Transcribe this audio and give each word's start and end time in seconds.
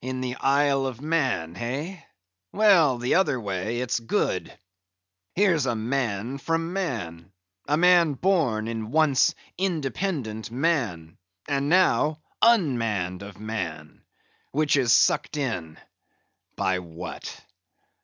"In 0.00 0.22
the 0.22 0.36
Isle 0.36 0.86
of 0.86 1.02
Man, 1.02 1.54
hey? 1.54 2.02
Well, 2.50 2.96
the 2.96 3.16
other 3.16 3.38
way, 3.38 3.82
it's 3.82 4.00
good. 4.00 4.58
Here's 5.34 5.66
a 5.66 5.74
man 5.74 6.38
from 6.38 6.72
Man; 6.72 7.30
a 7.68 7.76
man 7.76 8.14
born 8.14 8.68
in 8.68 8.90
once 8.90 9.34
independent 9.58 10.50
Man, 10.50 11.18
and 11.46 11.68
now 11.68 12.20
unmanned 12.40 13.20
of 13.20 13.38
Man; 13.38 14.00
which 14.50 14.76
is 14.78 14.94
sucked 14.94 15.36
in—by 15.36 16.78
what? 16.78 17.44